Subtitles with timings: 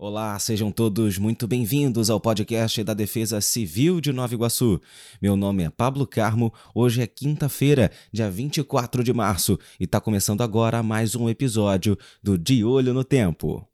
[0.00, 4.80] Olá, sejam todos muito bem-vindos ao podcast da Defesa Civil de Nova Iguaçu.
[5.20, 10.40] Meu nome é Pablo Carmo, hoje é quinta-feira, dia 24 de março, e está começando
[10.40, 13.66] agora mais um episódio do De Olho no Tempo.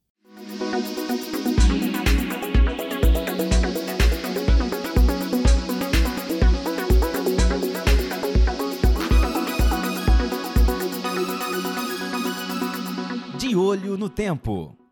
[13.38, 14.83] De Olho no Tempo.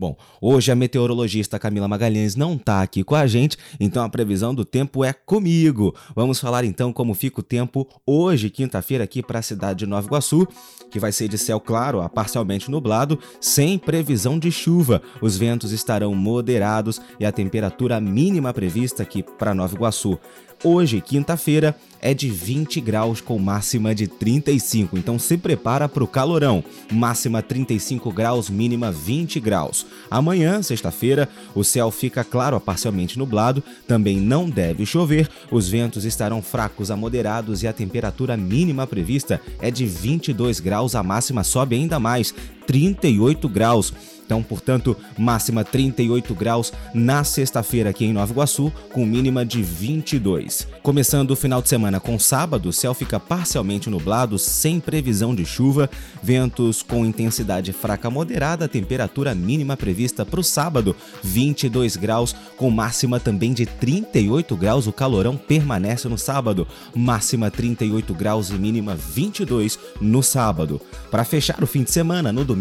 [0.00, 4.54] Bom, hoje a meteorologista Camila Magalhães não está aqui com a gente, então a previsão
[4.54, 5.94] do tempo é comigo.
[6.16, 10.06] Vamos falar então como fica o tempo hoje, quinta-feira, aqui para a cidade de Nova
[10.06, 10.48] Iguaçu,
[10.90, 15.02] que vai ser de céu claro a parcialmente nublado, sem previsão de chuva.
[15.20, 20.18] Os ventos estarão moderados e a temperatura mínima prevista aqui para Nova Iguaçu
[20.64, 24.96] hoje, quinta-feira, é de 20 graus com máxima de 35.
[24.96, 26.64] Então se prepara para o calorão.
[26.90, 29.86] Máxima 35 graus, mínima 20 graus.
[30.10, 36.04] Amanhã, sexta-feira, o céu fica claro a parcialmente nublado, também não deve chover, os ventos
[36.04, 41.44] estarão fracos a moderados e a temperatura mínima prevista é de 22 graus, a máxima
[41.44, 42.34] sobe ainda mais,
[42.70, 43.92] 38 graus.
[44.30, 50.68] Então, portanto, máxima 38 graus na sexta-feira aqui em Nova Iguaçu, com mínima de 22.
[50.84, 55.44] Começando o final de semana com sábado, o céu fica parcialmente nublado, sem previsão de
[55.44, 55.90] chuva,
[56.22, 63.18] ventos com intensidade fraca moderada, temperatura mínima prevista para o sábado, 22 graus, com máxima
[63.18, 64.86] também de 38 graus.
[64.86, 70.80] O calorão permanece no sábado, máxima 38 graus e mínima 22 no sábado.
[71.10, 72.59] Para fechar o fim de semana, no domingo,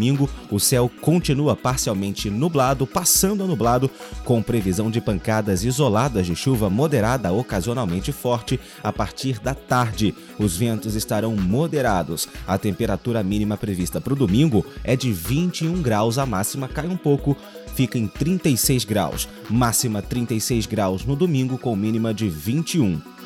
[0.50, 3.89] o céu continua parcialmente nublado, passando a nublado,
[4.23, 10.16] com previsão de pancadas isoladas de chuva moderada ocasionalmente forte a partir da tarde.
[10.38, 12.27] Os ventos estarão moderados.
[12.47, 16.97] A temperatura mínima prevista para o domingo é de 21 graus, a máxima cai um
[16.97, 17.36] pouco,
[17.75, 19.27] fica em 36 graus.
[19.50, 23.19] Máxima 36 graus no domingo, com mínima de 21.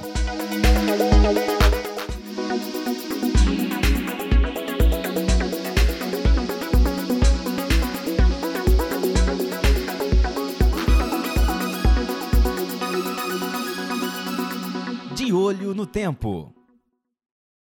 [15.16, 16.57] De olho no tempo.